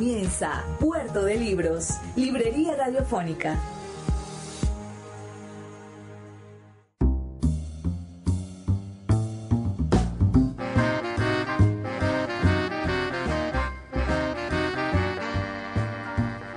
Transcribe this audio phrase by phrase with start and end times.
[0.00, 3.60] Comienza Puerto de Libros, Librería Radiofónica.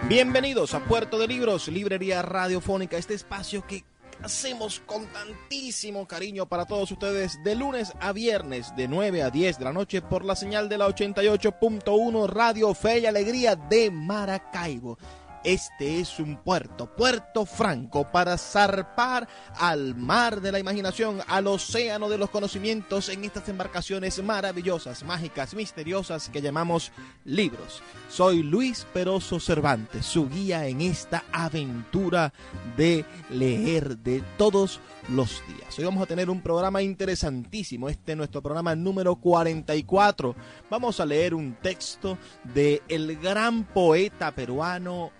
[0.07, 3.83] Bienvenidos a Puerto de Libros, Librería Radiofónica, este espacio que
[4.23, 9.59] hacemos con tantísimo cariño para todos ustedes de lunes a viernes de 9 a 10
[9.59, 14.97] de la noche por la señal de la 88.1 Radio Fe y Alegría de Maracaibo.
[15.43, 22.07] Este es un puerto, Puerto Franco, para zarpar al mar de la imaginación, al océano
[22.07, 26.93] de los conocimientos en estas embarcaciones maravillosas, mágicas, misteriosas que llamamos
[27.25, 27.81] libros.
[28.09, 32.31] Soy Luis Peroso Cervantes, su guía en esta aventura
[32.77, 35.77] de leer de todos los días.
[35.77, 40.35] Hoy vamos a tener un programa interesantísimo, este es nuestro programa número 44.
[40.69, 42.17] Vamos a leer un texto
[42.53, 45.11] de el gran poeta peruano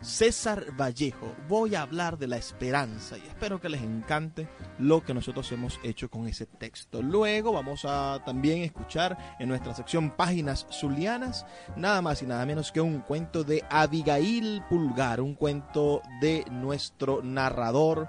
[0.00, 1.34] César Vallejo.
[1.48, 5.80] Voy a hablar de la esperanza y espero que les encante lo que nosotros hemos
[5.82, 7.02] hecho con ese texto.
[7.02, 12.72] Luego vamos a también escuchar en nuestra sección Páginas Zulianas nada más y nada menos
[12.72, 18.08] que un cuento de Abigail Pulgar, un cuento de nuestro narrador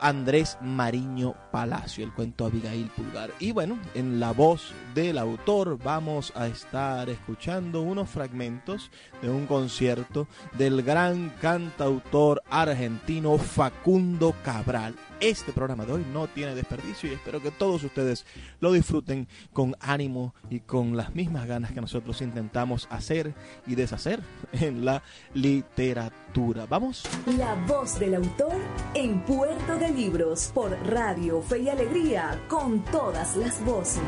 [0.00, 3.30] Andrés Mariño Palacio, el cuento Abigail Pulgar.
[3.38, 8.90] Y bueno, en la voz del autor vamos a estar escuchando unos fragmentos
[9.22, 14.94] de un concierto del gran cantautor argentino Facundo Cabral.
[15.20, 18.24] Este programa de hoy no tiene desperdicio y espero que todos ustedes
[18.58, 23.34] lo disfruten con ánimo y con las mismas ganas que nosotros intentamos hacer
[23.66, 24.20] y deshacer
[24.52, 25.02] en la
[25.34, 26.64] literatura.
[26.64, 27.04] ¿Vamos?
[27.36, 28.56] La voz del autor
[28.94, 34.02] en Puerto de Libros por Radio Fe y Alegría con todas las voces.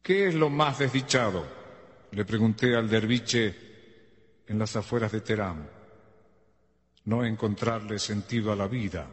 [0.00, 1.44] ¿Qué es lo más desdichado?
[2.12, 3.69] Le pregunté al derviche
[4.50, 5.70] en las afueras de Terán.
[7.04, 9.06] No encontrarle sentido a la vida,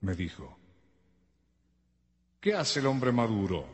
[0.00, 0.58] me dijo.
[2.40, 3.64] ¿Qué hace el hombre maduro?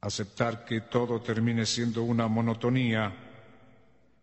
[0.00, 3.14] Aceptar que todo termine siendo una monotonía,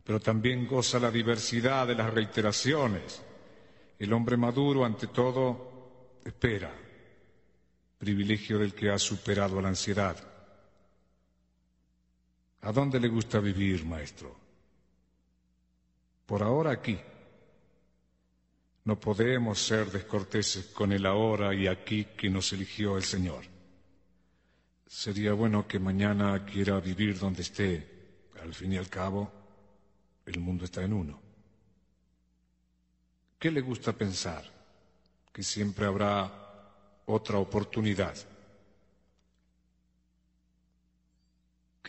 [0.03, 3.21] pero también goza la diversidad de las reiteraciones.
[3.97, 6.71] El hombre maduro, ante todo, espera
[7.97, 10.28] privilegio del que ha superado la ansiedad.
[12.61, 14.35] ¿A dónde le gusta vivir, maestro?
[16.25, 16.99] Por ahora aquí.
[18.83, 23.43] No podemos ser descorteses con el ahora y aquí que nos eligió el Señor.
[24.87, 27.99] Sería bueno que mañana quiera vivir donde esté.
[28.41, 29.31] Al fin y al cabo,
[30.25, 31.19] el mundo está en uno.
[33.37, 34.43] ¿Qué le gusta pensar?
[35.31, 36.31] Que siempre habrá
[37.05, 38.15] otra oportunidad.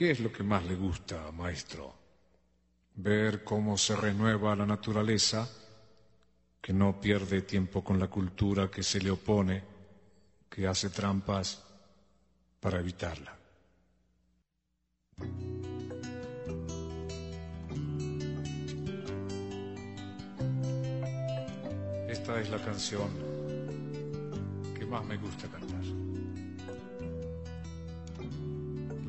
[0.00, 1.94] ¿Qué es lo que más le gusta, maestro?
[2.94, 5.46] Ver cómo se renueva la naturaleza,
[6.58, 9.62] que no pierde tiempo con la cultura que se le opone,
[10.48, 11.62] que hace trampas
[12.60, 13.36] para evitarla.
[22.08, 23.30] Esta es la canción
[24.90, 25.46] más me gusta.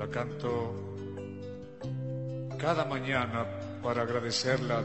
[0.02, 0.96] La canto
[2.58, 3.46] cada mañana
[3.84, 4.82] para agradecer la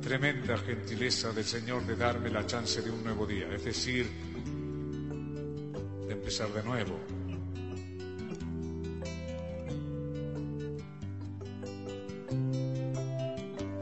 [0.00, 4.10] tremenda gentileza del Señor de darme la chance de un nuevo día, es decir,
[6.06, 6.98] de empezar de nuevo.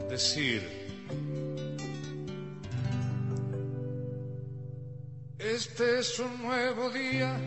[0.09, 0.83] Decir,
[5.39, 7.37] Este es un nuevo día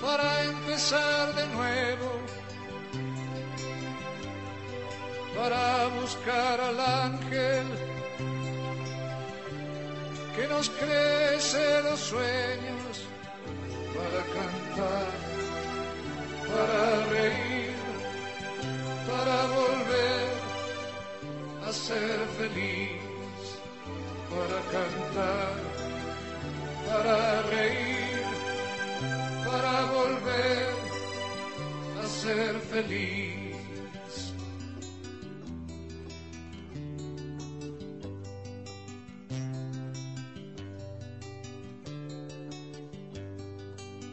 [0.00, 2.10] para empezar de nuevo,
[5.36, 7.66] para buscar al ángel
[10.36, 13.06] que nos crece los sueños,
[13.94, 15.10] para cantar,
[16.48, 17.74] para reír,
[19.06, 20.30] para volver
[21.68, 23.10] a ser feliz
[24.30, 25.54] para cantar,
[26.86, 27.99] para reír,
[29.50, 30.68] para volver
[32.02, 33.40] a ser feliz.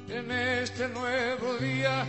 [0.09, 2.05] En este nuevo día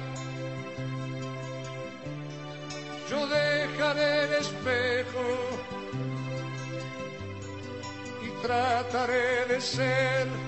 [3.11, 5.27] yo dejaré el espejo
[8.25, 10.48] y trataré de ser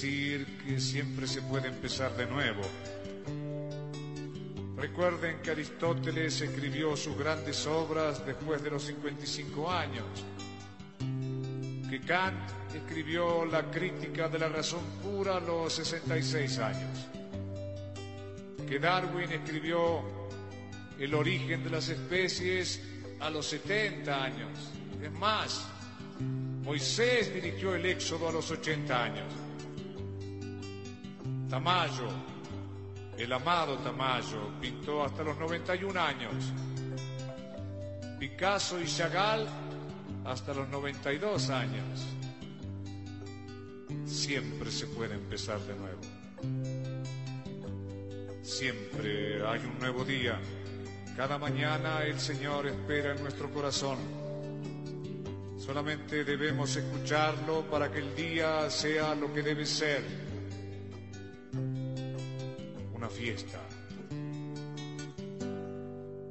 [0.00, 2.62] que siempre se puede empezar de nuevo.
[4.76, 10.06] Recuerden que Aristóteles escribió sus grandes obras después de los 55 años,
[11.88, 17.06] que Kant escribió la crítica de la razón pura a los 66 años,
[18.66, 20.02] que Darwin escribió
[20.98, 22.80] el origen de las especies
[23.20, 24.70] a los 70 años.
[25.02, 25.68] Es más,
[26.64, 29.51] Moisés dirigió el éxodo a los 80 años.
[31.52, 32.08] Tamayo,
[33.18, 36.50] el amado Tamayo, pintó hasta los 91 años.
[38.18, 39.46] Picasso y Chagall
[40.24, 42.06] hasta los 92 años.
[44.06, 46.00] Siempre se puede empezar de nuevo.
[48.40, 50.40] Siempre hay un nuevo día.
[51.18, 53.98] Cada mañana el Señor espera en nuestro corazón.
[55.58, 60.21] Solamente debemos escucharlo para que el día sea lo que debe ser.
[63.16, 63.58] Fiesta.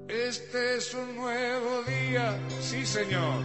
[0.08, 3.44] Este es un nuevo día, sí Señor,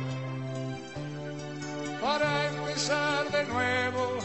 [2.01, 4.19] para empezar de nuevo,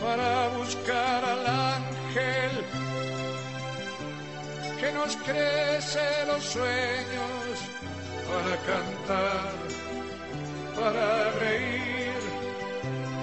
[0.00, 2.50] para buscar al ángel
[4.80, 7.70] que nos crece los sueños
[8.30, 9.52] para cantar,
[10.74, 12.14] para reír,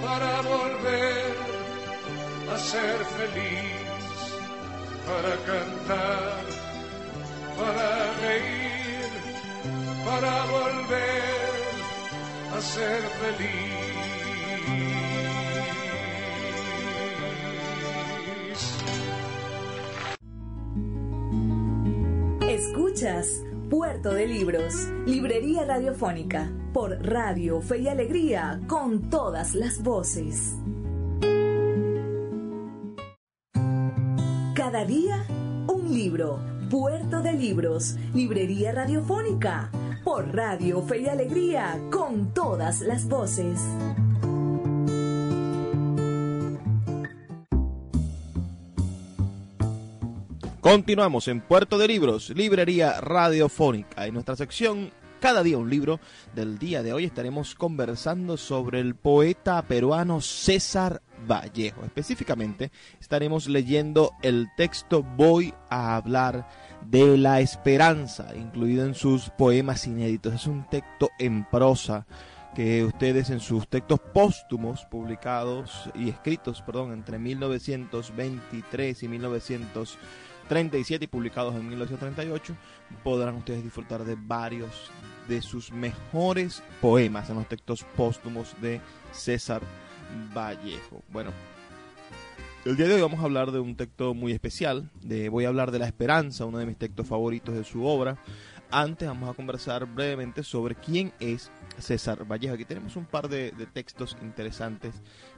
[0.02, 1.47] para volver
[2.52, 4.34] a ser feliz,
[5.06, 6.44] para cantar,
[7.56, 9.10] para reír,
[10.04, 11.58] para volver
[12.56, 13.98] a ser feliz.
[22.48, 24.74] Escuchas Puerto de Libros,
[25.06, 30.56] Librería Radiofónica, por Radio Fe y Alegría, con todas las voces.
[34.88, 35.24] Día,
[35.68, 36.40] un libro.
[36.70, 39.70] Puerto de Libros, Librería Radiofónica,
[40.04, 43.58] por Radio Fe y Alegría, con todas las voces.
[50.60, 54.06] Continuamos en Puerto de Libros, Librería Radiofónica.
[54.06, 54.90] En nuestra sección
[55.20, 55.98] Cada día un libro
[56.34, 61.84] del día de hoy estaremos conversando sobre el poeta peruano César Vallejo.
[61.84, 62.70] Específicamente
[63.00, 66.48] estaremos leyendo el texto Voy a hablar
[66.86, 70.34] de la esperanza, incluido en sus poemas inéditos.
[70.34, 72.06] Es un texto en prosa
[72.54, 79.98] que ustedes en sus textos póstumos publicados y escritos, perdón, entre 1923 y 1900
[80.48, 82.56] 37 y publicados en 1938,
[83.04, 84.90] podrán ustedes disfrutar de varios
[85.28, 88.80] de sus mejores poemas en los textos póstumos de
[89.12, 89.60] César
[90.34, 91.02] Vallejo.
[91.10, 91.30] Bueno,
[92.64, 94.90] el día de hoy vamos a hablar de un texto muy especial,
[95.30, 98.18] voy a hablar de La Esperanza, uno de mis textos favoritos de su obra.
[98.70, 102.54] Antes vamos a conversar brevemente sobre quién es César Vallejo.
[102.54, 104.94] Aquí tenemos un par de, de textos interesantes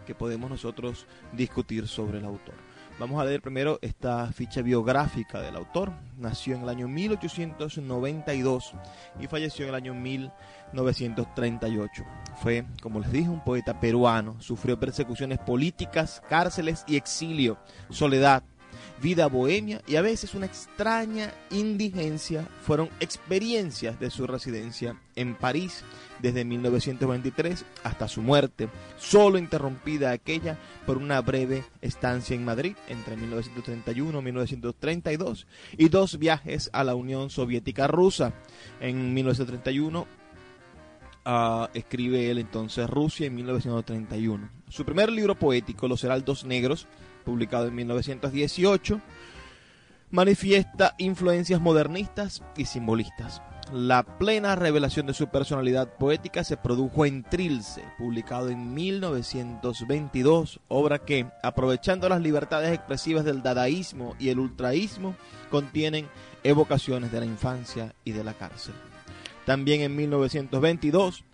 [0.07, 2.55] que podemos nosotros discutir sobre el autor.
[3.01, 5.91] Vamos a leer primero esta ficha biográfica del autor.
[6.19, 8.75] Nació en el año 1892
[9.19, 9.95] y falleció en el año
[10.73, 12.05] 1938.
[12.43, 14.41] Fue, como les dije, un poeta peruano.
[14.41, 17.59] Sufrió persecuciones políticas, cárceles y exilio,
[17.91, 18.43] soledad.
[19.03, 25.85] vida bohemia y a veces una extraña indigencia fueron experiencias de su residencia en París
[26.21, 33.17] desde 1923 hasta su muerte, solo interrumpida aquella por una breve estancia en Madrid entre
[33.17, 35.47] 1931 y 1932
[35.79, 38.35] y dos viajes a la Unión Soviética Rusa.
[38.81, 40.20] En 1931
[41.25, 44.51] ah, escribe él entonces Rusia en 1931.
[44.69, 46.87] Su primer libro poético, Los Heraldos Negros,
[47.25, 49.01] publicado en 1918,
[50.11, 53.43] manifiesta influencias modernistas y simbolistas.
[53.73, 60.99] La plena revelación de su personalidad poética se produjo en Trilce, publicado en 1922, obra
[60.99, 65.15] que, aprovechando las libertades expresivas del dadaísmo y el ultraísmo,
[65.51, 66.09] contienen
[66.43, 68.75] evocaciones de la infancia y de la cárcel.
[69.51, 71.25] También en 1922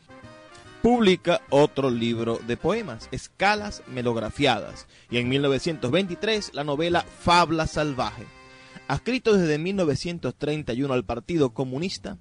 [0.81, 8.25] publica otro libro de poemas, Escalas Melografiadas, y en 1923 la novela Fabla Salvaje.
[8.89, 12.17] Adscrito desde 1931 al Partido Comunista,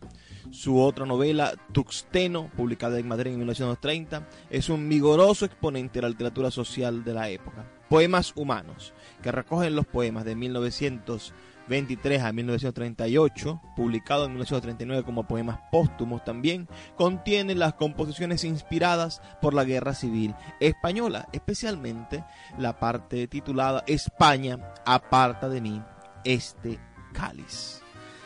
[0.51, 6.09] su otra novela, Tuxteno, publicada en Madrid en 1930, es un vigoroso exponente de la
[6.09, 7.71] literatura social de la época.
[7.87, 15.27] Poemas humanos, que recogen los poemas de 1923 23 a 1938, publicado en 1939 como
[15.27, 22.23] poemas póstumos también, contiene las composiciones inspiradas por la Guerra Civil Española, especialmente
[22.57, 25.81] la parte titulada España, aparta de mí
[26.23, 26.79] este
[27.13, 27.81] cáliz,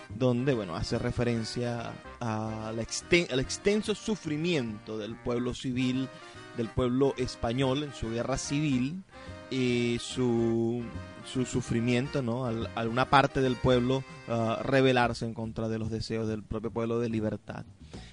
[0.09, 6.09] donde bueno, hace referencia al extenso sufrimiento del pueblo civil,
[6.57, 9.03] del pueblo español en su guerra civil,
[9.49, 10.83] y su,
[11.25, 12.45] su sufrimiento, ¿no?
[12.45, 16.71] Al, a una parte del pueblo uh, rebelarse en contra de los deseos del propio
[16.71, 17.65] pueblo de libertad.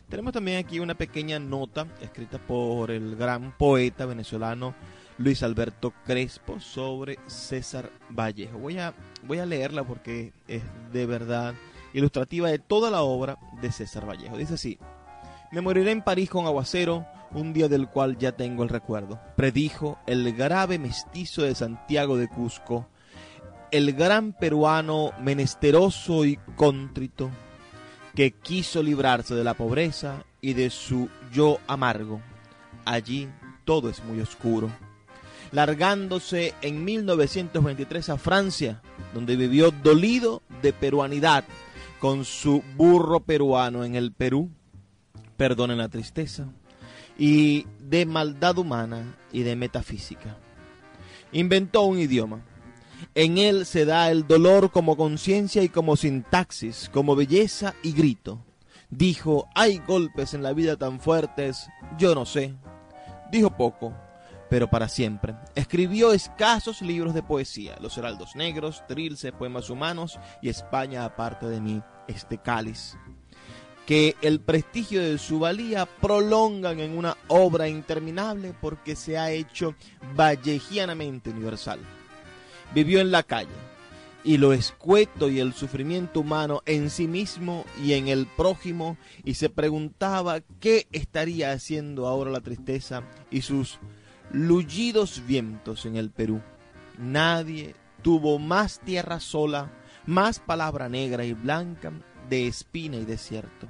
[0.09, 4.75] Tenemos también aquí una pequeña nota escrita por el gran poeta venezolano
[5.19, 8.59] Luis Alberto Crespo sobre César Vallejo.
[8.59, 8.95] Voy a,
[9.27, 10.63] voy a leerla porque es
[10.93, 11.55] de verdad
[11.93, 14.37] ilustrativa de toda la obra de César Vallejo.
[14.37, 14.79] Dice así,
[15.53, 19.21] me moriré en París con aguacero un día del cual ya tengo el recuerdo.
[19.37, 22.89] Predijo el grave mestizo de Santiago de Cusco,
[23.71, 27.31] el gran peruano menesteroso y contrito,
[28.15, 32.21] que quiso librarse de la pobreza y de su yo amargo.
[32.85, 33.29] Allí
[33.65, 34.71] todo es muy oscuro.
[35.53, 38.83] Largándose en 1923 a Francia,
[39.15, 41.45] donde vivió dolido de peruanidad
[42.01, 44.51] con su burro peruano en el Perú.
[45.37, 46.49] Perdonen la tristeza
[47.19, 50.37] y de maldad humana y de metafísica.
[51.33, 52.41] Inventó un idioma.
[53.15, 58.41] En él se da el dolor como conciencia y como sintaxis, como belleza y grito.
[58.91, 61.69] Dijo, hay golpes en la vida tan fuertes,
[61.99, 62.55] yo no sé.
[63.31, 63.93] Dijo poco,
[64.49, 65.35] pero para siempre.
[65.55, 71.61] Escribió escasos libros de poesía, Los Heraldos Negros, Trilce, Poemas Humanos y España aparte de
[71.61, 72.97] mí, este cáliz
[73.87, 79.75] que el prestigio de su valía prolongan en una obra interminable porque se ha hecho
[80.15, 81.79] vallejianamente universal.
[82.75, 83.49] Vivió en la calle
[84.25, 89.35] y lo escueto y el sufrimiento humano en sí mismo y en el prójimo y
[89.35, 93.79] se preguntaba qué estaría haciendo ahora la tristeza y sus
[94.33, 96.41] lullidos vientos en el Perú.
[96.99, 99.71] Nadie tuvo más tierra sola,
[100.07, 101.93] más palabra negra y blanca
[102.29, 103.69] de espina y desierto.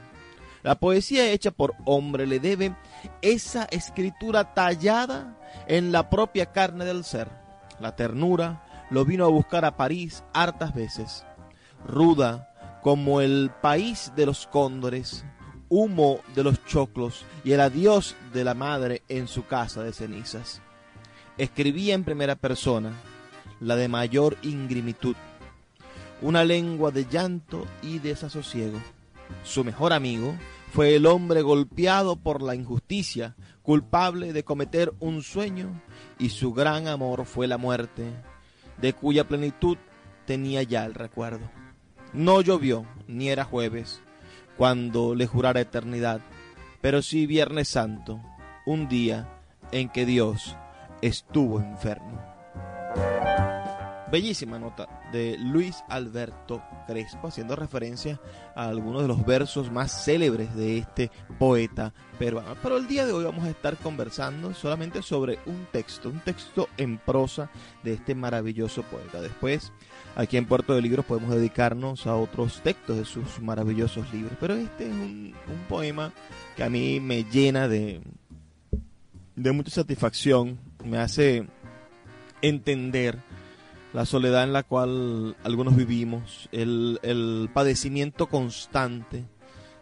[0.67, 2.75] La poesía hecha por hombre le debe
[3.23, 7.31] esa escritura tallada en la propia carne del ser.
[7.79, 11.25] La ternura lo vino a buscar a París hartas veces.
[11.87, 15.25] Ruda como el país de los cóndores,
[15.69, 20.61] humo de los choclos y el adiós de la madre en su casa de cenizas.
[21.39, 22.91] Escribía en primera persona,
[23.61, 25.15] la de mayor ingrimitud,
[26.23, 28.81] una lengua de llanto y desasosiego.
[29.45, 30.35] Su mejor amigo
[30.77, 35.81] fue el hombre golpeado por la injusticia, culpable de cometer un sueño,
[36.19, 38.13] y su gran amor fue la muerte,
[38.77, 39.79] de cuya plenitud
[40.27, 41.51] tenía ya el recuerdo.
[42.13, 44.03] No llovió, ni era jueves,
[44.59, 46.21] cuando le jurara eternidad,
[46.83, 48.21] pero sí Viernes Santo,
[48.67, 49.41] un día
[49.73, 50.57] en que Dios
[51.01, 52.21] estuvo enfermo.
[54.17, 58.19] Bellísima nota de Luis Alberto Crespo, haciendo referencia
[58.55, 62.57] a algunos de los versos más célebres de este poeta peruano.
[62.63, 66.71] Pero el día de hoy vamos a estar conversando solamente sobre un texto, un texto
[66.79, 67.51] en prosa
[67.83, 69.21] de este maravilloso poeta.
[69.21, 69.71] Después,
[70.15, 74.39] aquí en Puerto de Libros podemos dedicarnos a otros textos de sus maravillosos libros.
[74.41, 76.11] Pero este es un, un poema
[76.57, 78.01] que a mí me llena de,
[79.35, 81.47] de mucha satisfacción, me hace
[82.41, 83.19] entender
[83.93, 89.25] la soledad en la cual algunos vivimos, el, el padecimiento constante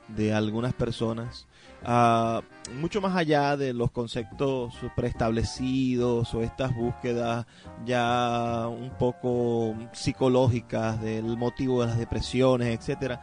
[0.08, 1.46] de algunas personas,
[1.86, 2.40] uh,
[2.78, 7.46] mucho más allá de los conceptos preestablecidos o estas búsquedas
[7.84, 13.20] ya un poco psicológicas del motivo de las depresiones, etcétera.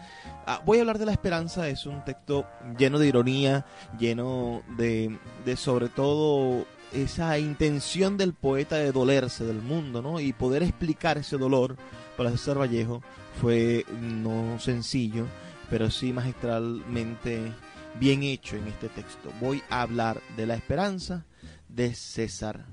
[0.48, 2.46] Uh, voy a hablar de la esperanza, es un texto
[2.78, 3.66] lleno de ironía,
[4.00, 10.20] lleno de, de sobre todo esa intención del poeta de dolerse del mundo, ¿no?
[10.20, 11.78] Y poder explicar ese dolor
[12.18, 13.02] para César Vallejo
[13.40, 15.26] fue no sencillo,
[15.70, 17.52] pero sí magistralmente
[18.00, 19.32] bien hecho en este texto.
[19.40, 21.26] Voy a hablar de la esperanza
[21.68, 22.66] de César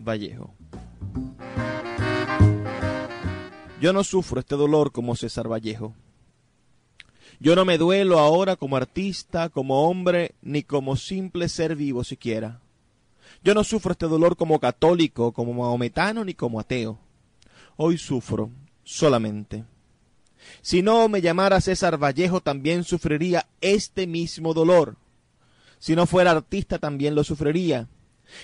[0.00, 0.54] Vallejo.
[3.80, 5.94] Yo no sufro este dolor como César Vallejo.
[7.40, 12.60] Yo no me duelo ahora como artista, como hombre, ni como simple ser vivo siquiera.
[13.44, 16.98] Yo no sufro este dolor como católico, como maometano, ni como ateo.
[17.76, 18.50] Hoy sufro
[18.84, 19.64] solamente.
[20.60, 24.96] Si no me llamara César Vallejo, también sufriría este mismo dolor.
[25.78, 27.88] Si no fuera artista, también lo sufriría.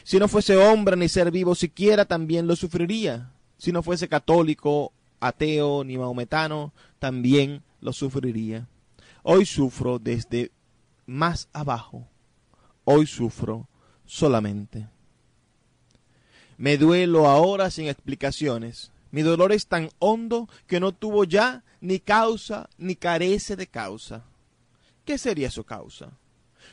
[0.03, 3.31] Si no fuese hombre ni ser vivo siquiera, también lo sufriría.
[3.57, 8.69] Si no fuese católico, ateo ni maometano, también lo sufriría.
[9.23, 10.51] Hoy sufro desde
[11.07, 12.07] más abajo.
[12.85, 13.69] Hoy sufro
[14.09, 14.89] solamente.
[16.57, 18.91] Me duelo ahora sin explicaciones.
[19.13, 24.25] Mi dolor es tan hondo que no tuvo ya ni causa ni carece de causa.
[25.05, 26.11] ¿Qué sería su causa?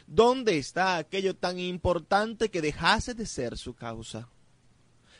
[0.07, 4.27] ¿Dónde está aquello tan importante que dejase de ser su causa?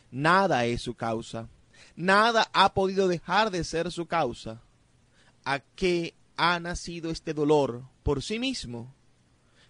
[0.10, 1.48] Nada es su causa.
[1.96, 4.62] Nada ha podido dejar de ser su causa.
[5.44, 8.94] ¿A qué ha nacido este dolor por sí mismo?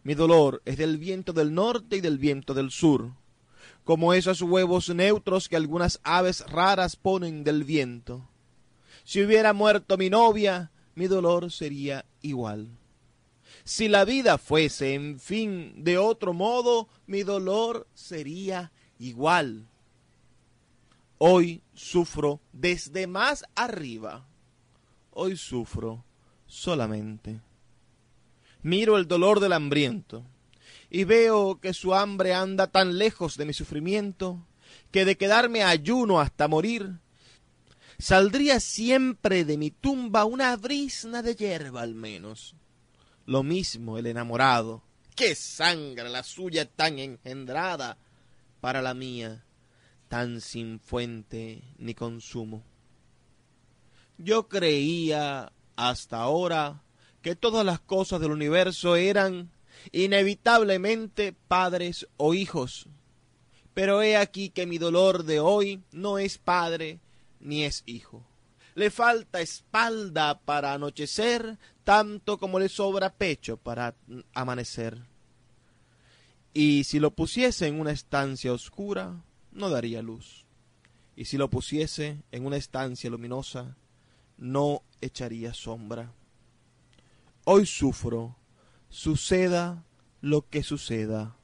[0.05, 3.13] Mi dolor es del viento del norte y del viento del sur,
[3.83, 8.29] como esos huevos neutros que algunas aves raras ponen del viento.
[9.03, 12.69] Si hubiera muerto mi novia, mi dolor sería igual.
[13.63, 19.67] Si la vida fuese, en fin, de otro modo, mi dolor sería igual.
[21.17, 24.27] Hoy sufro desde más arriba.
[25.09, 26.05] Hoy sufro
[26.45, 27.41] solamente.
[28.65, 30.25] Miro el dolor del hambriento
[30.89, 34.43] y veo que su hambre anda tan lejos de mi sufrimiento
[34.89, 36.97] que de quedarme ayuno hasta morir,
[37.99, 42.55] saldría siempre de mi tumba una brisna de hierba al menos.
[43.27, 44.81] Lo mismo el enamorado,
[45.15, 47.99] que sangra la suya tan engendrada
[48.61, 49.45] para la mía,
[50.07, 52.63] tan sin fuente ni consumo.
[54.17, 56.81] Yo creía hasta ahora
[57.25, 59.49] que todas las cosas del universo eran
[59.91, 62.85] inevitablemente padres o hijos.
[63.73, 66.99] Pero he aquí que mi dolor de hoy no es padre
[67.39, 68.23] ni es hijo.
[68.75, 73.95] Le falta espalda para anochecer, tanto como le sobra pecho para
[74.35, 75.01] amanecer.
[76.53, 80.45] Y si lo pusiese en una estancia oscura, no daría luz.
[81.15, 83.75] Y si lo pusiese en una estancia luminosa,
[84.37, 86.13] no echaría sombra.
[87.47, 88.35] Hoy sufro,
[88.89, 89.83] suceda
[90.19, 91.37] lo que suceda.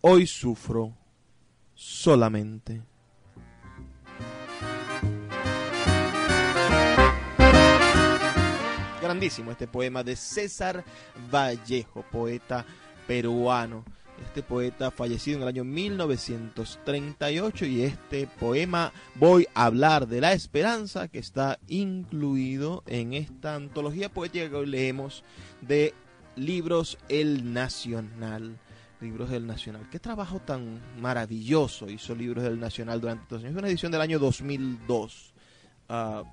[0.00, 0.96] Hoy sufro
[1.74, 2.82] solamente.
[9.02, 10.82] Grandísimo este poema de César
[11.30, 12.64] Vallejo, poeta
[13.06, 13.84] peruano.
[14.24, 20.32] Este poeta fallecido en el año 1938 y este poema Voy a hablar de la
[20.32, 25.22] esperanza que está incluido en esta antología poética que hoy leemos
[25.60, 25.94] de
[26.36, 28.58] Libros El Nacional.
[29.00, 29.88] Libros del Nacional.
[29.90, 33.52] Qué trabajo tan maravilloso hizo Libros del Nacional durante estos años.
[33.52, 35.34] Es una edición del año 2002.
[35.88, 36.24] Ah,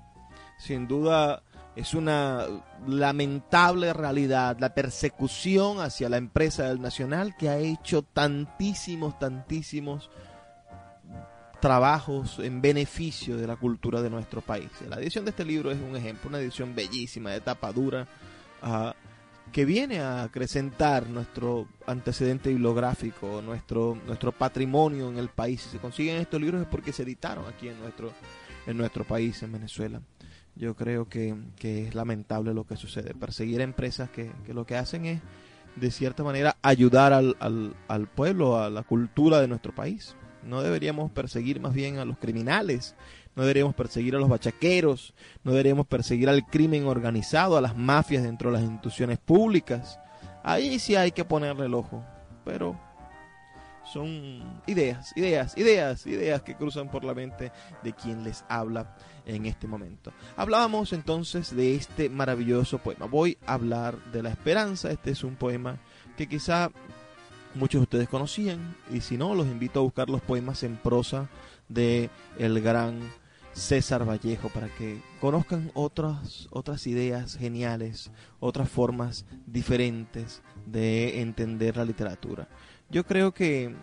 [0.58, 1.42] sin duda
[1.76, 2.46] es una
[2.86, 10.10] lamentable realidad la persecución hacia la empresa del Nacional que ha hecho tantísimos, tantísimos
[11.60, 14.68] trabajos en beneficio de la cultura de nuestro país.
[14.88, 18.06] La edición de este libro es un ejemplo, una edición bellísima, de tapa dura,
[18.62, 18.94] ah,
[19.50, 25.62] que viene a acrecentar nuestro antecedente bibliográfico, nuestro, nuestro patrimonio en el país.
[25.62, 28.12] Si se consiguen estos libros es porque se editaron aquí en nuestro,
[28.66, 30.00] en nuestro país, en Venezuela
[30.56, 33.14] yo creo que, es lamentable lo que sucede.
[33.14, 35.20] Perseguir empresas que, lo que hacen es,
[35.76, 37.36] de cierta manera, ayudar al,
[37.88, 40.16] al, pueblo, a la cultura de nuestro país.
[40.44, 42.94] No deberíamos perseguir más bien a los criminales,
[43.34, 48.22] no deberíamos perseguir a los bachaqueros, no deberíamos perseguir al crimen organizado, a las mafias
[48.22, 49.98] dentro de las instituciones públicas.
[50.42, 52.04] Ahí sí hay que ponerle el ojo,
[52.44, 52.78] pero
[53.90, 57.50] son ideas, ideas, ideas, ideas que cruzan por la mente
[57.82, 60.12] de quien les habla en este momento.
[60.36, 63.06] Hablábamos entonces de este maravilloso poema.
[63.06, 64.90] Voy a hablar de la esperanza.
[64.90, 65.78] Este es un poema
[66.16, 66.70] que quizá
[67.54, 71.28] muchos de ustedes conocían y si no, los invito a buscar los poemas en prosa
[71.68, 73.00] de el gran
[73.52, 78.10] César Vallejo para que conozcan otras otras ideas geniales,
[78.40, 82.48] otras formas diferentes de entender la literatura.
[82.90, 83.74] Yo creo que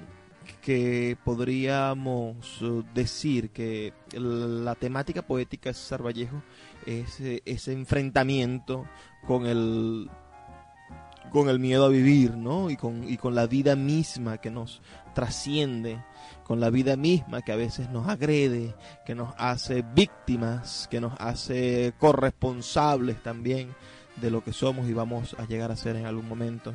[0.54, 6.02] que podríamos decir que la temática poética de César
[6.86, 8.86] es ese enfrentamiento
[9.26, 10.10] con el
[11.32, 12.70] con el miedo a vivir, ¿no?
[12.70, 14.82] Y con, y con la vida misma que nos
[15.14, 16.04] trasciende,
[16.44, 21.14] con la vida misma que a veces nos agrede, que nos hace víctimas, que nos
[21.20, 23.74] hace corresponsables también
[24.18, 26.74] de lo que somos y vamos a llegar a ser en algún momento.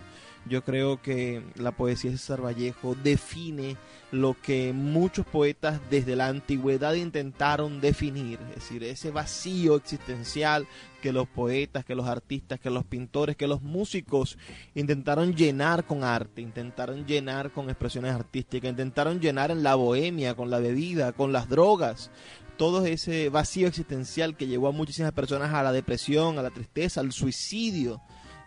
[0.48, 3.76] Yo creo que la poesía de César Vallejo define
[4.12, 10.68] lo que muchos poetas desde la antigüedad intentaron definir, es decir, ese vacío existencial
[11.02, 14.38] que los poetas, que los artistas, que los pintores, que los músicos
[14.76, 20.50] intentaron llenar con arte, intentaron llenar con expresiones artísticas, intentaron llenar en la bohemia, con
[20.50, 22.12] la bebida, con las drogas,
[22.56, 27.00] todo ese vacío existencial que llevó a muchísimas personas a la depresión, a la tristeza,
[27.00, 28.00] al suicidio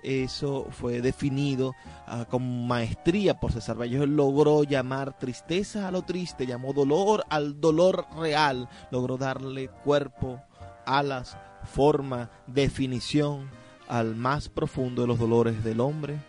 [0.04, 1.76] eso fue definido
[2.08, 4.06] ah, con maestría por César Vallejo.
[4.06, 10.42] logró llamar tristeza a lo triste, llamó dolor al dolor real, logró darle cuerpo,
[10.86, 13.50] alas, forma, definición
[13.88, 16.20] al más profundo de los dolores del hombre,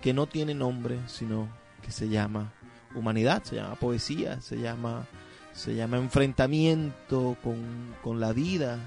[0.00, 1.48] que no tiene nombre, sino
[1.82, 2.52] que se llama
[2.94, 5.06] humanidad, se llama poesía, se llama,
[5.52, 8.78] se llama enfrentamiento con, la vida.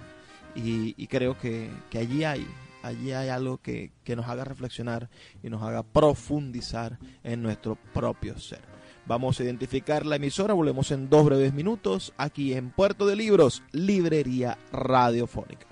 [0.56, 2.48] Y, creo que, que allí hay
[2.90, 5.10] allí hay algo que, nos haga reflexionar
[5.44, 8.62] y nos haga profundizar en nuestro propio ser.
[9.06, 13.64] Vamos a identificar la emisora, volvemos en dos breves minutos aquí en Puerto de Libros,
[13.72, 15.68] Librería Radiofónica.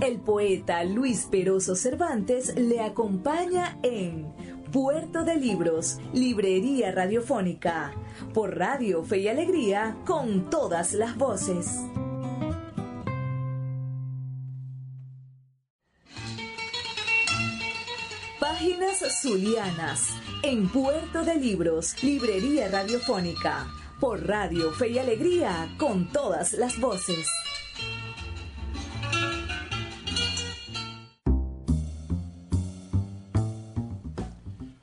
[0.00, 4.32] El poeta Luis Peroso Cervantes le acompaña en
[4.70, 7.92] Puerto de Libros, Librería Radiofónica,
[8.34, 11.80] por Radio Fe y Alegría, con todas las voces.
[18.58, 23.66] Páginas Zulianas, en Puerto de Libros, Librería Radiofónica,
[24.00, 27.28] por Radio Fe y Alegría, con todas las voces.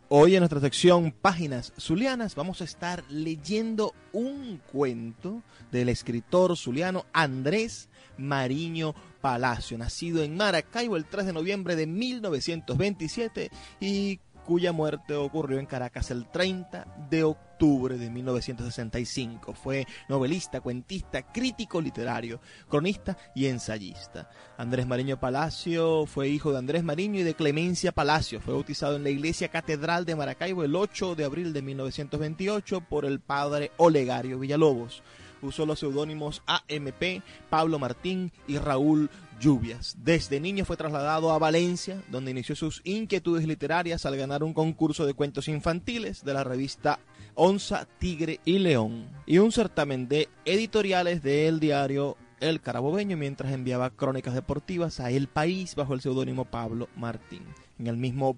[0.07, 7.07] Hoy en nuestra sección Páginas Zulianas vamos a estar leyendo un cuento del escritor zuliano
[7.12, 15.15] Andrés Mariño Palacio, nacido en Maracaibo el 3 de noviembre de 1927 y cuya muerte
[15.15, 19.53] ocurrió en Caracas el 30 de octubre de 1965.
[19.53, 24.29] Fue novelista, cuentista, crítico literario, cronista y ensayista.
[24.57, 28.41] Andrés Mariño Palacio fue hijo de Andrés Mariño y de Clemencia Palacio.
[28.41, 33.05] Fue bautizado en la iglesia catedral de Maracaibo el 8 de abril de 1928 por
[33.05, 35.01] el padre Olegario Villalobos
[35.47, 39.97] usó los seudónimos AMP, Pablo Martín y Raúl Lluvias.
[39.99, 45.06] Desde niño fue trasladado a Valencia, donde inició sus inquietudes literarias al ganar un concurso
[45.06, 46.99] de cuentos infantiles de la revista
[47.36, 53.89] Onza, Tigre y León, y un certamen de editoriales del diario El Carabobeño mientras enviaba
[53.89, 57.43] crónicas deportivas a El País bajo el seudónimo Pablo Martín.
[57.79, 58.38] En el mismo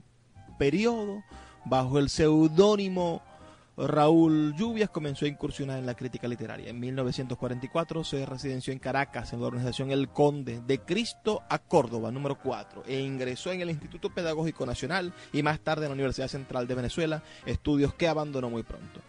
[0.58, 1.24] periodo,
[1.66, 3.22] bajo el seudónimo
[3.78, 6.70] Raúl Lluvias comenzó a incursionar en la crítica literaria.
[6.70, 12.12] En 1944 se residenció en Caracas en la organización El Conde de Cristo a Córdoba,
[12.12, 16.30] número 4, e ingresó en el Instituto Pedagógico Nacional y más tarde en la Universidad
[16.30, 19.02] Central de Venezuela, estudios que abandonó muy pronto.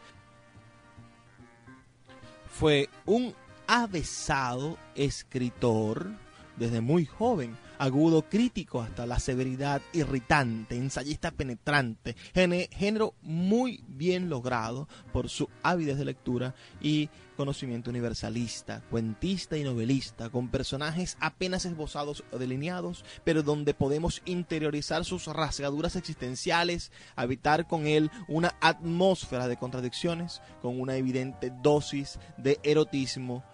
[2.51, 3.35] Fue un
[3.69, 6.11] avesado escritor
[6.57, 14.89] desde muy joven agudo crítico hasta la severidad irritante, ensayista penetrante, género muy bien logrado
[15.13, 22.25] por su avidez de lectura y conocimiento universalista, cuentista y novelista, con personajes apenas esbozados
[22.33, 29.59] o delineados, pero donde podemos interiorizar sus rasgaduras existenciales, habitar con él una atmósfera de
[29.59, 33.45] contradicciones, con una evidente dosis de erotismo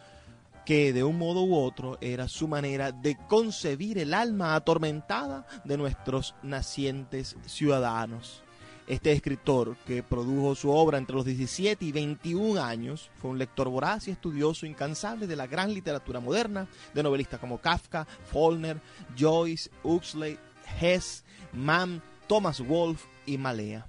[0.64, 5.76] que de un modo u otro era su manera de concebir el alma atormentada de
[5.76, 8.42] nuestros nacientes ciudadanos.
[8.86, 13.68] Este escritor, que produjo su obra entre los 17 y 21 años, fue un lector
[13.68, 18.80] voraz y estudioso incansable de la gran literatura moderna, de novelistas como Kafka, Faulkner,
[19.16, 20.36] Joyce, Huxley,
[20.80, 23.86] Hess, Mann, Thomas Wolfe y Malea.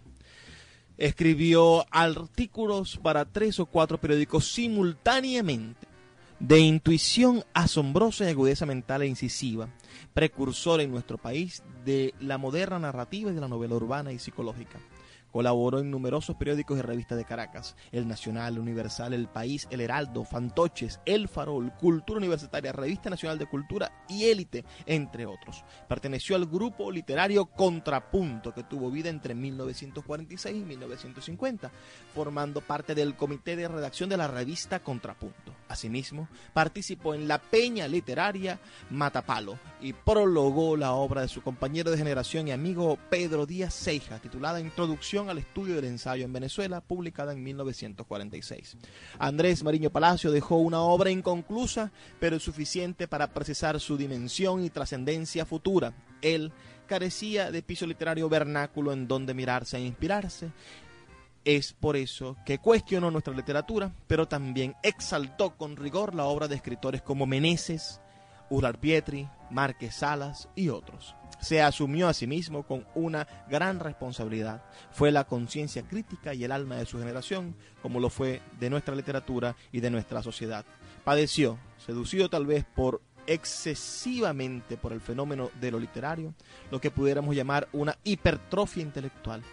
[0.97, 5.87] Escribió artículos para tres o cuatro periódicos simultáneamente,
[6.43, 9.69] de intuición asombrosa y agudeza mental e incisiva,
[10.13, 14.77] precursor en nuestro país de la moderna narrativa y de la novela urbana y psicológica.
[15.33, 20.23] Colaboró en numerosos periódicos y revistas de Caracas, El Nacional, Universal, El País, El Heraldo,
[20.23, 25.65] Fantoches, El Farol, Cultura Universitaria, Revista Nacional de Cultura y Élite, entre otros.
[25.89, 31.71] Perteneció al grupo literario Contrapunto, que tuvo vida entre 1946 y 1950,
[32.13, 35.55] formando parte del comité de redacción de la revista Contrapunto.
[35.67, 38.59] Asimismo, participó en la Peña Literaria
[38.91, 44.19] Matapalo y prologó la obra de su compañero de generación y amigo Pedro Díaz Ceja,
[44.19, 48.77] titulada Introducción al estudio del ensayo en Venezuela, publicada en 1946.
[49.19, 55.45] Andrés Mariño Palacio dejó una obra inconclusa, pero suficiente para precisar su dimensión y trascendencia
[55.45, 55.93] futura.
[56.21, 56.51] Él
[56.87, 60.51] carecía de piso literario vernáculo en donde mirarse e inspirarse.
[61.45, 66.55] Es por eso que cuestionó nuestra literatura, pero también exaltó con rigor la obra de
[66.55, 67.99] escritores como Meneses,
[68.49, 74.63] Ural Pietri, Márquez Salas y otros se asumió a sí mismo con una gran responsabilidad.
[74.91, 78.95] Fue la conciencia crítica y el alma de su generación, como lo fue de nuestra
[78.95, 80.65] literatura y de nuestra sociedad.
[81.03, 86.33] Padeció, seducido tal vez por excesivamente por el fenómeno de lo literario,
[86.71, 89.43] lo que pudiéramos llamar una hipertrofia intelectual,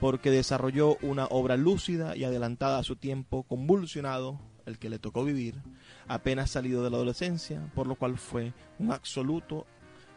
[0.00, 5.24] porque desarrolló una obra lúcida y adelantada a su tiempo, convulsionado, el que le tocó
[5.24, 5.60] vivir,
[6.08, 9.66] apenas salido de la adolescencia, por lo cual fue un absoluto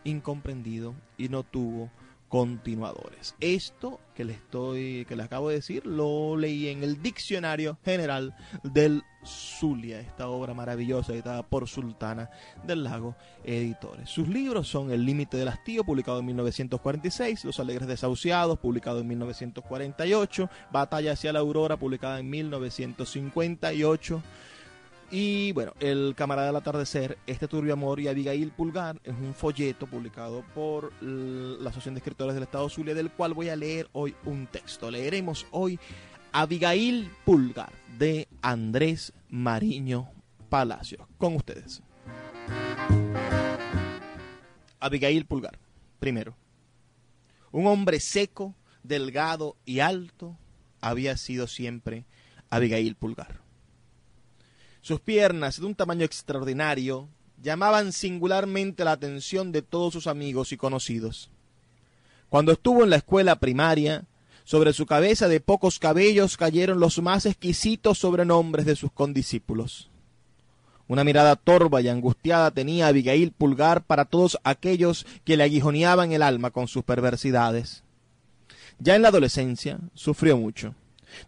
[0.08, 1.90] incomprendido y no tuvo
[2.30, 3.36] continuadores.
[3.40, 8.36] Esto que le estoy que le acabo de decir lo leí en el Diccionario General
[8.64, 12.30] del Zulia, esta obra maravillosa editada por Sultana
[12.66, 14.10] del Lago Editores.
[14.10, 19.08] Sus libros son El límite del hastío, publicado en 1946, Los alegres desahuciados, publicado en
[19.08, 24.24] 1948, Batalla hacia la aurora, publicada en 1958.
[25.10, 29.88] Y bueno, El camarada del atardecer, Este turbio amor y Abigail Pulgar es un folleto
[29.88, 34.16] publicado por la Asociación de Escritores del Estado Zulia, del cual voy a leer hoy
[34.26, 34.92] un texto.
[34.92, 35.80] Leeremos hoy
[36.34, 40.10] Abigail Pulgar de Andrés Mariño
[40.50, 41.08] Palacios.
[41.18, 41.82] Con ustedes.
[44.80, 45.58] Abigail Pulgar,
[46.00, 46.36] primero.
[47.52, 50.38] Un hombre seco, delgado y alto
[50.82, 52.06] había sido siempre
[52.50, 53.47] Abigail Pulgar
[54.88, 57.10] sus piernas, de un tamaño extraordinario,
[57.44, 61.30] llamaban singularmente la atención de todos sus amigos y conocidos.
[62.30, 64.06] Cuando estuvo en la escuela primaria,
[64.46, 69.90] sobre su cabeza de pocos cabellos cayeron los más exquisitos sobrenombres de sus condiscípulos.
[70.88, 76.22] Una mirada torva y angustiada tenía Abigail Pulgar para todos aquellos que le aguijoneaban el
[76.22, 77.84] alma con sus perversidades.
[78.80, 80.76] Ya en la adolescencia sufrió mucho.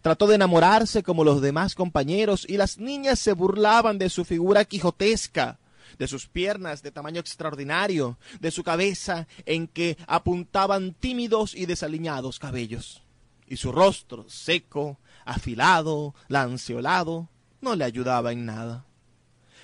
[0.02, 4.66] Trató de enamorarse como los demás compañeros y las niñas se burlaban de su figura
[4.66, 5.60] quijotesca,
[5.98, 12.40] de sus piernas de tamaño extraordinario, de su cabeza en que apuntaban tímidos y desaliñados
[12.40, 13.04] cabellos.
[13.48, 17.30] Y su rostro seco, afilado, lanceolado,
[17.62, 18.86] no le ayudaba en nada.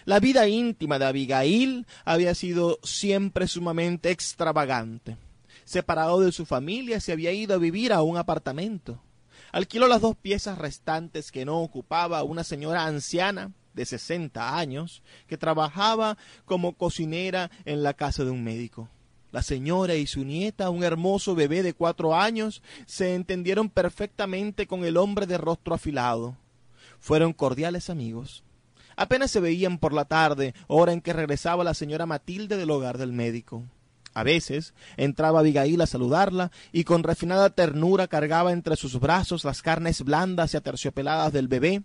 [0.05, 5.17] La vida íntima de Abigail había sido siempre sumamente extravagante.
[5.63, 9.01] Separado de su familia, se había ido a vivir a un apartamento
[9.55, 15.37] alquiló las dos piezas restantes que no ocupaba una señora anciana de sesenta años que
[15.37, 18.89] trabajaba como cocinera en la casa de un médico.
[19.31, 24.83] La señora y su nieta, un hermoso bebé de cuatro años, se entendieron perfectamente con
[24.83, 26.35] el hombre de rostro afilado.
[26.99, 28.43] Fueron cordiales amigos.
[28.97, 32.97] Apenas se veían por la tarde, hora en que regresaba la señora Matilde del hogar
[32.97, 33.63] del médico.
[34.15, 39.61] A veces entraba Abigail a saludarla y con refinada ternura cargaba entre sus brazos las
[39.61, 41.83] carnes blandas y aterciopeladas del bebé.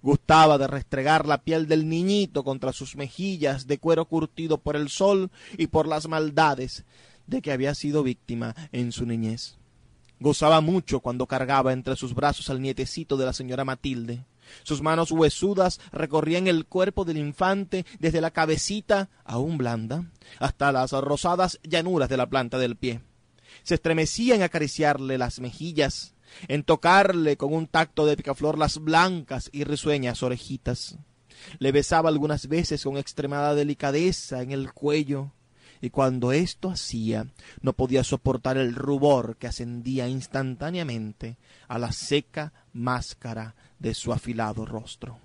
[0.00, 4.88] Gustaba de restregar la piel del niñito contra sus mejillas de cuero curtido por el
[4.88, 6.84] sol y por las maldades
[7.26, 9.58] de que había sido víctima en su niñez.
[10.20, 14.24] Gozaba mucho cuando cargaba entre sus brazos al nietecito de la señora Matilde.
[14.62, 20.92] Sus manos huesudas recorrían el cuerpo del infante desde la cabecita, aún blanda, hasta las
[20.92, 23.00] rosadas llanuras de la planta del pie.
[23.62, 26.14] Se estremecía en acariciarle las mejillas,
[26.48, 30.98] en tocarle con un tacto de picaflor las blancas y risueñas orejitas.
[31.58, 35.32] Le besaba algunas veces con extremada delicadeza en el cuello,
[35.80, 37.26] y cuando esto hacía
[37.60, 41.36] no podía soportar el rubor que ascendía instantáneamente
[41.68, 45.18] a la seca máscara de su afilado rostro.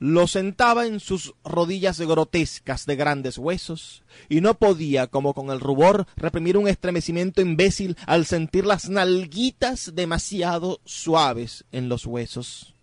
[0.00, 5.60] lo sentaba en sus rodillas grotescas de grandes huesos, y no podía, como con el
[5.60, 12.74] rubor, reprimir un estremecimiento imbécil al sentir las nalguitas demasiado suaves en los huesos.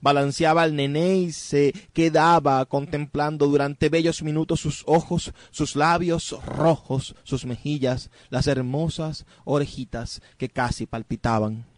[0.00, 7.16] Balanceaba al nené y se quedaba contemplando durante bellos minutos sus ojos, sus labios rojos,
[7.24, 11.69] sus mejillas, las hermosas orejitas que casi palpitaban.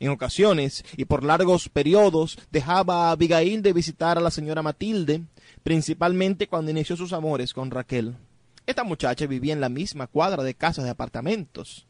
[0.00, 5.22] En ocasiones y por largos periodos dejaba a Abigail de visitar a la señora Matilde,
[5.62, 8.16] principalmente cuando inició sus amores con Raquel.
[8.66, 11.86] Esta muchacha vivía en la misma cuadra de casas de apartamentos.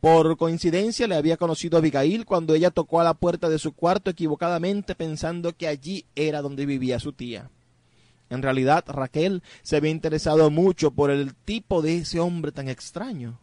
[0.00, 3.72] Por coincidencia le había conocido a Abigail cuando ella tocó a la puerta de su
[3.72, 7.50] cuarto equivocadamente pensando que allí era donde vivía su tía.
[8.30, 13.38] En realidad Raquel se había interesado mucho por el tipo de ese hombre tan extraño.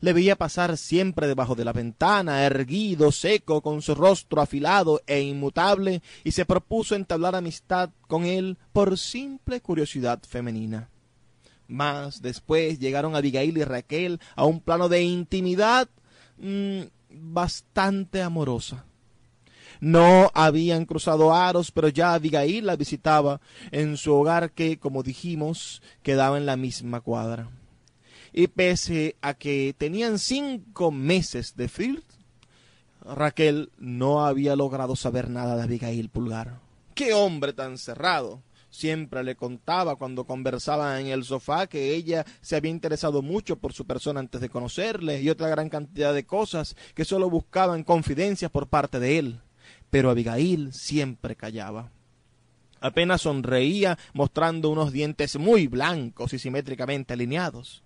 [0.00, 5.20] Le veía pasar siempre debajo de la ventana, erguido, seco, con su rostro afilado e
[5.20, 10.88] inmutable, y se propuso entablar amistad con él por simple curiosidad femenina.
[11.68, 15.88] Mas después llegaron Abigail y Raquel a un plano de intimidad
[16.38, 18.84] mm, bastante amorosa.
[19.80, 23.40] No habían cruzado aros, pero ya Abigail la visitaba
[23.72, 27.50] en su hogar que, como dijimos, quedaba en la misma cuadra
[28.32, 32.04] y pese a que tenían cinco meses de flirt,
[33.04, 36.60] Raquel no había logrado saber nada de Abigail Pulgar.
[36.94, 38.42] ¡Qué hombre tan cerrado!
[38.70, 43.74] Siempre le contaba cuando conversaban en el sofá que ella se había interesado mucho por
[43.74, 48.50] su persona antes de conocerle y otra gran cantidad de cosas que solo buscaban confidencias
[48.50, 49.40] por parte de él.
[49.90, 51.90] Pero Abigail siempre callaba.
[52.80, 57.82] Apenas sonreía mostrando unos dientes muy blancos y simétricamente alineados.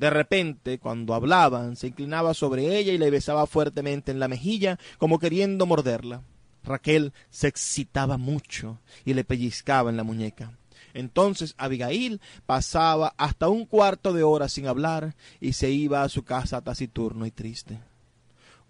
[0.00, 4.78] De repente, cuando hablaban, se inclinaba sobre ella y le besaba fuertemente en la mejilla,
[4.96, 6.22] como queriendo morderla.
[6.64, 10.56] Raquel se excitaba mucho y le pellizcaba en la muñeca.
[10.94, 16.24] Entonces Abigail pasaba hasta un cuarto de hora sin hablar y se iba a su
[16.24, 17.78] casa taciturno y triste.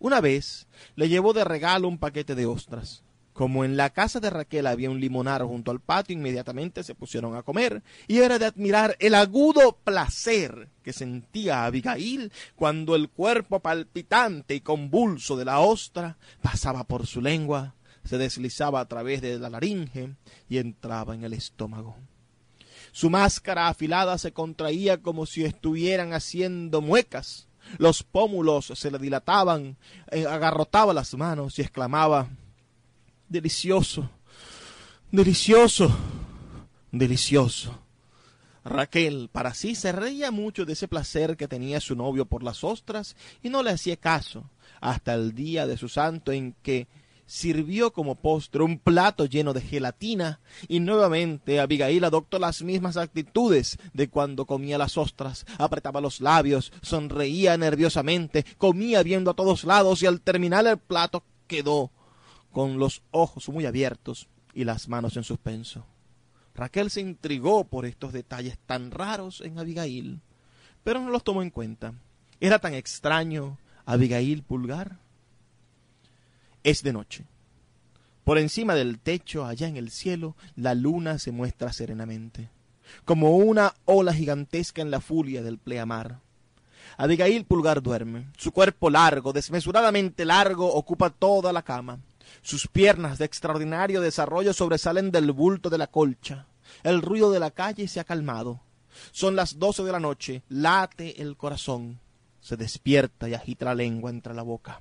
[0.01, 0.67] Una vez
[0.97, 3.05] le llevó de regalo un paquete de ostras.
[3.41, 7.35] Como en la casa de Raquel había un limonar junto al patio, inmediatamente se pusieron
[7.37, 13.61] a comer, y era de admirar el agudo placer que sentía Abigail cuando el cuerpo
[13.61, 17.75] palpitante y convulso de la ostra pasaba por su lengua,
[18.05, 20.17] se deslizaba a través de la laringe
[20.51, 21.97] y entraba en el estómago.
[22.93, 27.49] Su máscara afilada se contraía como si estuvieran haciendo muecas.
[27.79, 29.79] Los pómulos se le dilataban,
[30.11, 32.29] eh, agarrotaba las manos y exclamaba
[33.31, 34.11] delicioso,
[35.11, 35.91] delicioso,
[36.91, 37.79] delicioso.
[38.63, 42.63] Raquel para sí se reía mucho de ese placer que tenía su novio por las
[42.63, 46.87] ostras y no le hacía caso hasta el día de su santo en que
[47.25, 53.79] sirvió como postre un plato lleno de gelatina y nuevamente Abigail adoptó las mismas actitudes
[53.95, 60.03] de cuando comía las ostras, apretaba los labios, sonreía nerviosamente, comía viendo a todos lados
[60.03, 61.93] y al terminar el plato quedó
[62.53, 65.85] con los ojos muy abiertos y las manos en suspenso.
[66.55, 70.21] Raquel se intrigó por estos detalles tan raros en Abigail,
[70.83, 71.95] pero no los tomó en cuenta.
[72.41, 74.99] ¿Era tan extraño Abigail Pulgar?
[76.63, 77.25] Es de noche.
[78.25, 82.51] Por encima del techo, allá en el cielo, la luna se muestra serenamente,
[83.05, 86.21] como una ola gigantesca en la furia del pleamar.
[86.97, 88.27] Abigail Pulgar duerme.
[88.37, 91.99] Su cuerpo largo, desmesuradamente largo, ocupa toda la cama.
[92.43, 96.47] Sus piernas de extraordinario desarrollo sobresalen del bulto de la colcha.
[96.83, 98.61] El ruido de la calle se ha calmado.
[99.13, 100.43] Son las doce de la noche.
[100.49, 102.01] Late el corazón.
[102.41, 104.81] Se despierta y agita la lengua entre la boca.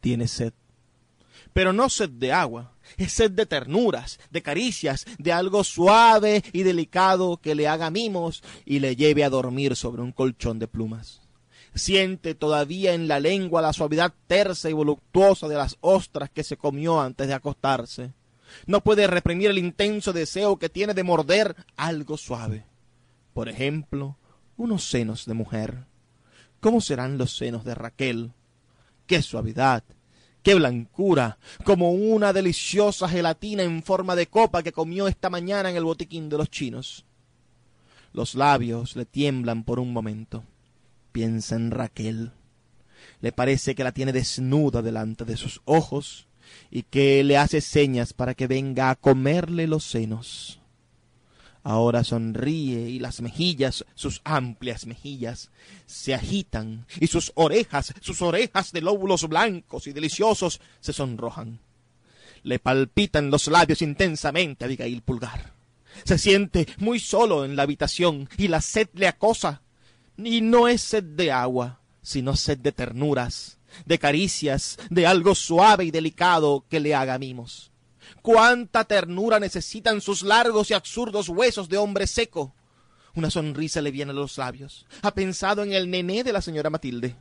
[0.00, 0.52] Tiene sed.
[1.52, 6.62] Pero no sed de agua, es sed de ternuras, de caricias, de algo suave y
[6.62, 11.23] delicado que le haga mimos y le lleve a dormir sobre un colchón de plumas
[11.74, 16.56] siente todavía en la lengua la suavidad tersa y voluptuosa de las ostras que se
[16.56, 18.12] comió antes de acostarse.
[18.66, 22.64] No puede reprimir el intenso deseo que tiene de morder algo suave.
[23.32, 24.16] Por ejemplo,
[24.56, 25.86] unos senos de mujer.
[26.60, 28.32] ¿Cómo serán los senos de Raquel?
[29.06, 29.82] ¡Qué suavidad!
[30.42, 31.38] ¡Qué blancura!
[31.64, 36.28] Como una deliciosa gelatina en forma de copa que comió esta mañana en el botiquín
[36.28, 37.04] de los chinos.
[38.12, 40.44] Los labios le tiemblan por un momento
[41.14, 42.32] piensa en Raquel.
[43.20, 46.26] Le parece que la tiene desnuda delante de sus ojos
[46.72, 50.58] y que le hace señas para que venga a comerle los senos.
[51.62, 55.50] Ahora sonríe y las mejillas, sus amplias mejillas,
[55.86, 61.60] se agitan y sus orejas, sus orejas de lóbulos blancos y deliciosos se sonrojan.
[62.42, 65.54] Le palpitan los labios intensamente Abigail Pulgar.
[66.04, 69.62] Se siente muy solo en la habitación y la sed le acosa.
[70.16, 75.84] Y no es sed de agua, sino sed de ternuras, de caricias, de algo suave
[75.84, 77.72] y delicado que le haga mimos.
[78.22, 82.54] Cuánta ternura necesitan sus largos y absurdos huesos de hombre seco.
[83.14, 84.86] Una sonrisa le viene a los labios.
[85.02, 87.16] Ha pensado en el nené de la señora Matilde.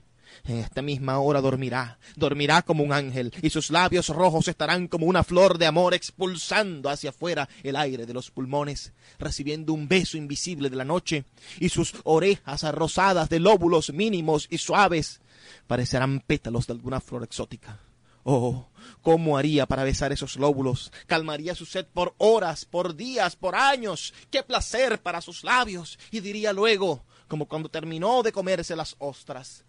[0.46, 5.06] En esta misma hora dormirá, dormirá como un ángel, y sus labios rojos estarán como
[5.06, 10.18] una flor de amor expulsando hacia afuera el aire de los pulmones, recibiendo un beso
[10.18, 11.26] invisible de la noche,
[11.60, 15.22] y sus orejas rosadas de lóbulos mínimos y suaves
[15.68, 17.80] parecerán pétalos de alguna flor exótica.
[18.26, 18.70] Oh,
[19.02, 20.92] ¿cómo haría para besar esos lóbulos?
[21.08, 24.14] Calmaría su sed por horas, por días, por años.
[24.32, 26.00] ¡Qué placer para sus labios!
[26.10, 29.66] Y diría luego, como cuando terminó de comerse las ostras,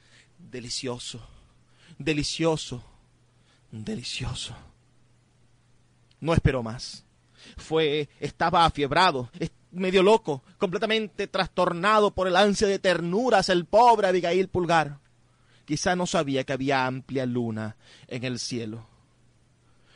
[0.50, 1.20] delicioso,
[1.98, 2.82] delicioso,
[3.70, 4.54] delicioso.
[6.20, 7.04] No esperó más.
[7.56, 9.30] Fue, estaba afiebrado,
[9.70, 14.98] medio loco, completamente trastornado por el ansia de ternuras el pobre Abigail Pulgar.
[15.64, 17.76] Quizá no sabía que había amplia luna
[18.06, 18.86] en el cielo.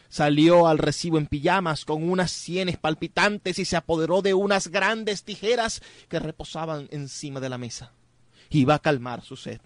[0.09, 5.22] Salió al recibo en pijamas con unas sienes palpitantes y se apoderó de unas grandes
[5.22, 7.92] tijeras que reposaban encima de la mesa.
[8.49, 9.61] Iba a calmar su sed.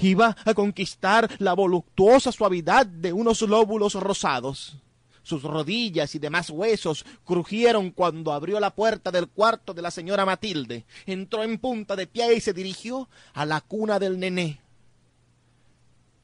[0.00, 4.76] Iba a conquistar la voluptuosa suavidad de unos lóbulos rosados.
[5.22, 10.24] Sus rodillas y demás huesos crujieron cuando abrió la puerta del cuarto de la señora
[10.24, 10.86] Matilde.
[11.06, 14.60] Entró en punta de pie y se dirigió a la cuna del nené.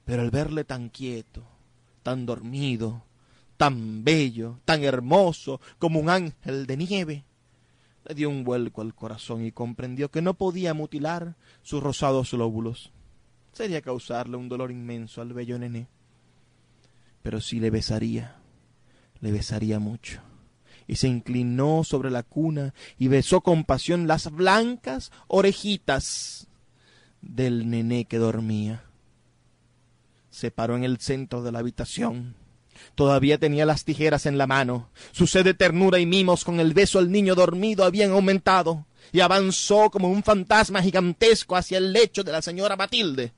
[0.04, 1.44] Pero al verle tan quieto,
[2.02, 3.02] tan dormido,
[3.56, 7.24] tan bello, tan hermoso como un ángel de nieve,
[8.08, 12.92] le dio un vuelco al corazón y comprendió que no podía mutilar sus rosados lóbulos.
[13.56, 15.86] Sería causarle un dolor inmenso al bello nené.
[17.22, 18.36] Pero sí le besaría,
[19.20, 20.20] le besaría mucho.
[20.86, 26.48] Y se inclinó sobre la cuna y besó con pasión las blancas orejitas
[27.22, 28.84] del nené que dormía
[30.36, 32.34] se paró en el centro de la habitación.
[32.94, 34.90] Todavía tenía las tijeras en la mano.
[35.12, 39.20] Su sed de ternura y mimos con el beso al niño dormido habían aumentado, y
[39.20, 43.32] avanzó como un fantasma gigantesco hacia el lecho de la señora Matilde.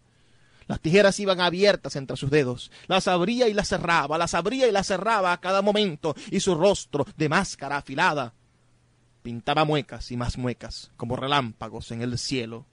[0.68, 2.70] Las tijeras iban abiertas entre sus dedos.
[2.86, 6.54] Las abría y las cerraba, las abría y las cerraba a cada momento, y su
[6.54, 8.34] rostro, de máscara afilada,
[9.22, 12.66] pintaba muecas y más muecas, como relámpagos en el cielo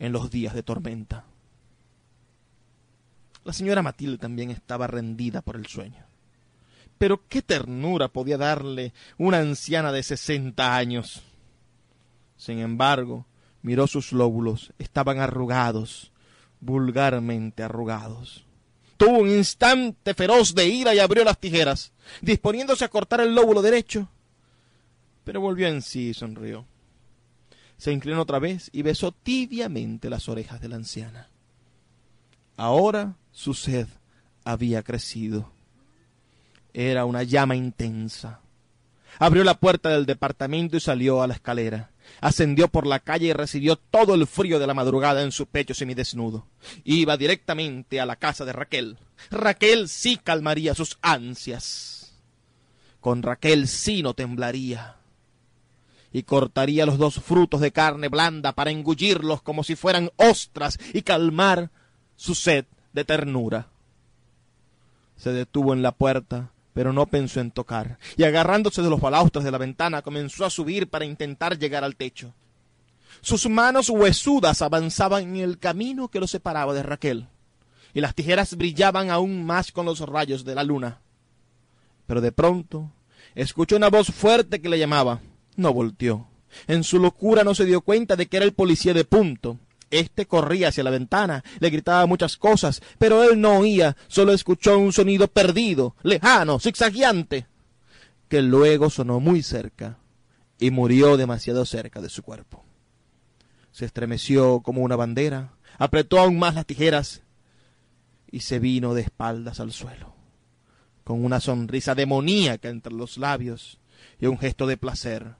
[0.00, 1.24] en los días de tormenta.
[3.44, 6.04] La señora Matilde también estaba rendida por el sueño.
[6.98, 11.22] Pero qué ternura podía darle una anciana de sesenta años.
[12.36, 13.24] Sin embargo,
[13.62, 16.10] miró sus lóbulos, estaban arrugados,
[16.60, 18.44] vulgarmente arrugados.
[18.96, 21.92] Tuvo un instante feroz de ira y abrió las tijeras,
[22.22, 24.08] disponiéndose a cortar el lóbulo derecho.
[25.24, 26.66] Pero volvió en sí y sonrió.
[27.76, 31.28] Se inclinó otra vez y besó tibiamente las orejas de la anciana.
[32.56, 33.86] Ahora su sed
[34.44, 35.52] había crecido.
[36.72, 38.40] Era una llama intensa.
[39.18, 41.90] Abrió la puerta del departamento y salió a la escalera.
[42.20, 45.74] Ascendió por la calle y recibió todo el frío de la madrugada en su pecho
[45.74, 46.46] semidesnudo.
[46.84, 48.98] Iba directamente a la casa de Raquel.
[49.30, 52.14] Raquel sí calmaría sus ansias.
[53.00, 54.96] Con Raquel sí no temblaría.
[56.12, 61.02] Y cortaría los dos frutos de carne blanda para engullirlos como si fueran ostras y
[61.02, 61.70] calmar
[62.16, 63.68] su sed de ternura.
[65.16, 69.46] Se detuvo en la puerta, pero no pensó en tocar, y agarrándose de los balaustres
[69.46, 72.34] de la ventana comenzó a subir para intentar llegar al techo.
[73.22, 77.28] Sus manos huesudas avanzaban en el camino que lo separaba de Raquel,
[77.94, 81.00] y las tijeras brillaban aún más con los rayos de la luna.
[82.06, 82.92] Pero de pronto
[83.34, 85.20] escuchó una voz fuerte que le llamaba.
[85.56, 86.26] No volteó.
[86.66, 89.58] En su locura no se dio cuenta de que era el policía de punto,
[89.90, 94.78] este corría hacia la ventana, le gritaba muchas cosas, pero él no oía, solo escuchó
[94.78, 97.46] un sonido perdido, lejano, zigzagueante,
[98.28, 99.98] que luego sonó muy cerca
[100.58, 102.64] y murió demasiado cerca de su cuerpo.
[103.70, 107.22] Se estremeció como una bandera, apretó aún más las tijeras
[108.30, 110.14] y se vino de espaldas al suelo,
[111.04, 113.78] con una sonrisa demoníaca entre los labios
[114.18, 115.36] y un gesto de placer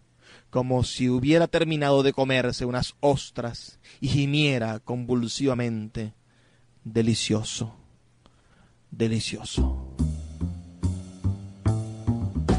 [0.51, 6.15] como si hubiera terminado de comerse unas ostras y gimiera convulsivamente.
[6.85, 7.77] Delicioso,
[8.91, 9.95] delicioso.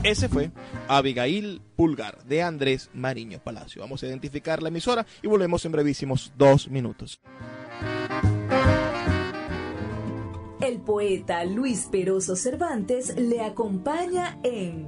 [0.03, 0.51] Ese fue
[0.87, 3.81] Abigail Pulgar de Andrés Mariño Palacio.
[3.81, 7.19] Vamos a identificar la emisora y volvemos en brevísimos dos minutos.
[10.87, 14.87] poeta Luis Peroso Cervantes le acompaña en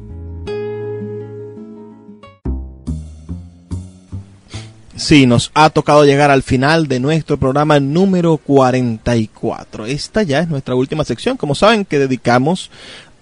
[5.01, 9.87] Sí, nos ha tocado llegar al final de nuestro programa número 44.
[9.87, 12.69] Esta ya es nuestra última sección, como saben, que dedicamos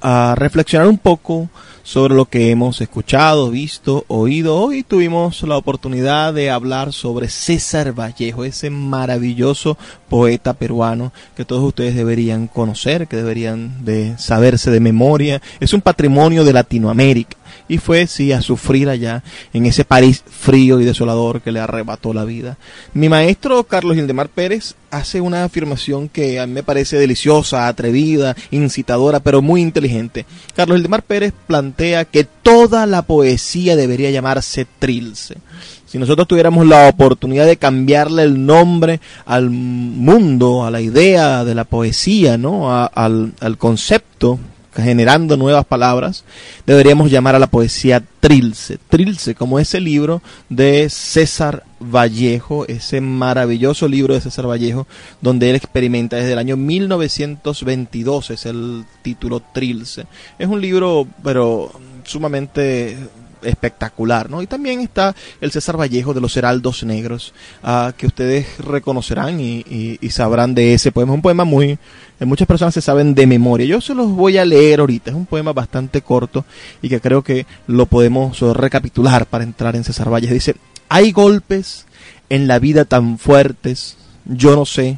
[0.02, 1.50] a reflexionar un poco
[1.84, 4.58] sobre lo que hemos escuchado, visto, oído.
[4.58, 9.78] Hoy tuvimos la oportunidad de hablar sobre César Vallejo, ese maravilloso
[10.10, 15.42] poeta peruano que todos ustedes deberían conocer, que deberían de saberse de memoria.
[15.62, 17.39] Es un patrimonio de Latinoamérica
[17.70, 22.13] y fue, sí, a sufrir allá en ese París frío y desolador que le arrebató
[22.13, 22.57] la vida.
[22.93, 28.36] Mi maestro Carlos Gildemar Pérez hace una afirmación que a mí me parece deliciosa, atrevida,
[28.49, 30.26] incitadora, pero muy inteligente.
[30.55, 35.38] Carlos Gildemar Pérez plantea que toda la poesía debería llamarse trilce.
[35.86, 41.55] Si nosotros tuviéramos la oportunidad de cambiarle el nombre al mundo, a la idea de
[41.55, 42.74] la poesía, ¿no?
[42.74, 44.39] al, al concepto
[44.76, 46.24] generando nuevas palabras,
[46.65, 48.78] deberíamos llamar a la poesía Trilce.
[48.89, 54.88] Trilce, como ese libro de César Vallejo, ese maravilloso libro de César Vallejo,
[55.22, 60.05] donde él experimenta desde el año 1922, es el título Trilce.
[60.38, 61.72] Es un libro, pero
[62.03, 62.97] sumamente
[63.42, 64.42] espectacular, ¿no?
[64.42, 67.34] Y también está el César Vallejo de los Heraldos Negros,
[67.64, 71.14] uh, que ustedes reconocerán y, sabrán de ese poema.
[71.14, 71.78] Es un poema muy,
[72.20, 73.66] eh, muchas personas se saben de memoria.
[73.66, 75.12] Yo se los voy a leer ahorita.
[75.12, 76.46] Es un poema bastante corto
[76.82, 80.34] y que creo que lo podemos recapitular para entrar en César Vallejo.
[80.34, 80.56] Dice,
[80.90, 81.86] hay golpes
[82.30, 84.98] en la vida tan fuertes, yo no sé,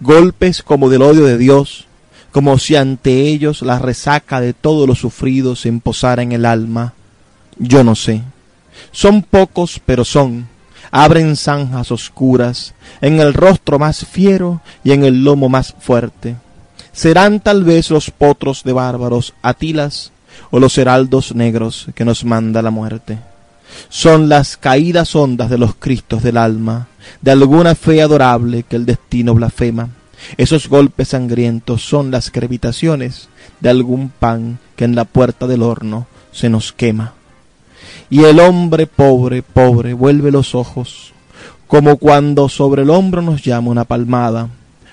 [0.00, 1.86] golpes como del odio de Dios,
[2.32, 6.94] como si ante ellos la resaca de todo lo sufrido se imposara en el alma
[7.58, 8.22] yo no sé.
[8.92, 10.48] Son pocos, pero son.
[10.90, 16.36] Abren zanjas oscuras en el rostro más fiero y en el lomo más fuerte.
[16.92, 20.12] Serán tal vez los potros de bárbaros Atilas
[20.50, 23.18] o los heraldos negros que nos manda la muerte.
[23.88, 26.86] Son las caídas hondas de los cristos del alma,
[27.20, 29.88] de alguna fe adorable que el destino blasfema.
[30.36, 33.28] Esos golpes sangrientos son las crevitaciones
[33.58, 37.14] de algún pan que en la puerta del horno se nos quema
[38.10, 41.12] y el hombre pobre, pobre, vuelve los ojos,
[41.66, 44.48] como cuando sobre el hombro nos llama una palmada,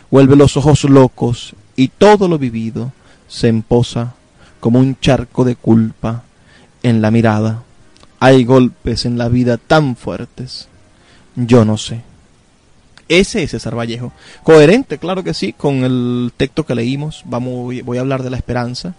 [0.09, 2.91] vuelve los ojos locos y todo lo vivido
[3.27, 4.13] se emposa
[4.59, 6.23] como un charco de culpa
[6.83, 7.63] en la mirada.
[8.19, 10.67] Hay golpes en la vida tan fuertes,
[11.35, 12.01] yo no sé.
[13.07, 14.13] Ese es César Vallejo.
[14.43, 17.23] Coherente, claro que sí, con el texto que leímos.
[17.25, 18.95] Vamos, voy a hablar de la esperanza.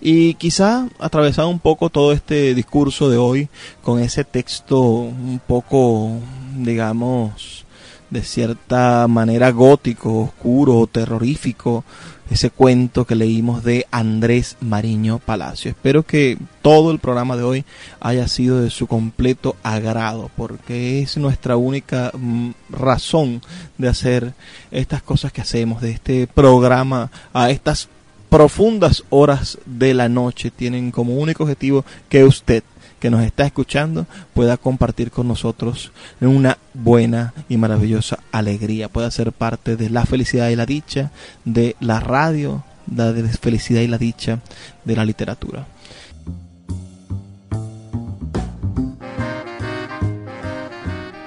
[0.00, 3.48] Y quizá atravesado un poco todo este discurso de hoy
[3.82, 6.12] con ese texto un poco,
[6.56, 7.64] digamos,
[8.10, 11.84] de cierta manera gótico, oscuro, terrorífico,
[12.30, 15.70] ese cuento que leímos de Andrés Mariño Palacio.
[15.70, 17.64] Espero que todo el programa de hoy
[18.00, 23.42] haya sido de su completo agrado, porque es nuestra única mm, razón
[23.78, 24.34] de hacer
[24.70, 27.88] estas cosas que hacemos, de este programa a estas
[28.28, 32.62] profundas horas de la noche tienen como único objetivo que usted
[32.98, 39.32] que nos está escuchando pueda compartir con nosotros una buena y maravillosa alegría, pueda ser
[39.32, 41.10] parte de la felicidad y la dicha
[41.44, 44.40] de la radio, de la felicidad y la dicha
[44.84, 45.66] de la literatura.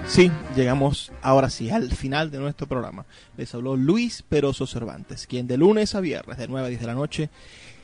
[0.09, 3.05] Sí, llegamos ahora sí al final de nuestro programa.
[3.37, 6.87] Les habló Luis Peroso Cervantes, quien de lunes a viernes de 9 a 10 de
[6.87, 7.29] la noche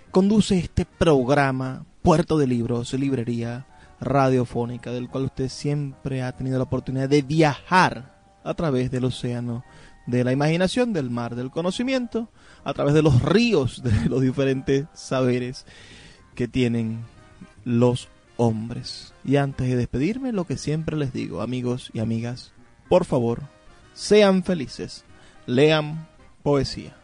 [0.10, 3.68] conduce este programa Puerto de Libros, librería
[4.02, 9.64] radiofónica, del cual usted siempre ha tenido la oportunidad de viajar a través del océano
[10.08, 12.30] de la imaginación, del mar del conocimiento,
[12.64, 15.66] a través de los ríos de los diferentes saberes
[16.34, 17.06] que tienen
[17.66, 19.15] los hombres.
[19.26, 22.52] Y antes de despedirme, lo que siempre les digo, amigos y amigas,
[22.88, 23.42] por favor,
[23.94, 25.04] sean felices,
[25.48, 26.08] lean
[26.44, 26.96] poesía.